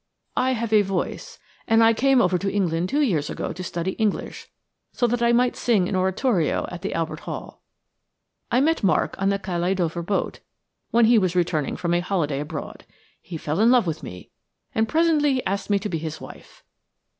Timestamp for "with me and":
13.85-14.89